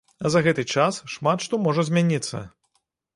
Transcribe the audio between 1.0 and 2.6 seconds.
шмат што можа змяніцца.